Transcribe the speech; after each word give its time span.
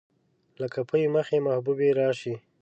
لکه 0.61 0.79
پۍ 0.89 1.03
مخې 1.15 1.37
محبوبې 1.47 1.89
راشي 1.99 2.33